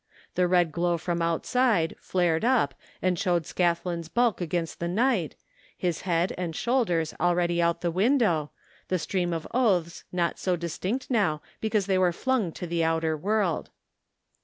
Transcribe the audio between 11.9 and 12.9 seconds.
were flung to the